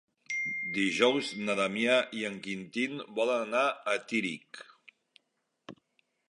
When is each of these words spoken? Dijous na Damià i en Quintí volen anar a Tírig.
Dijous 0.77 1.27
na 1.49 1.55
Damià 1.59 1.97
i 2.21 2.25
en 2.29 2.39
Quintí 2.47 2.87
volen 3.21 3.45
anar 3.49 3.67
a 3.69 3.95
Tírig. 4.13 4.65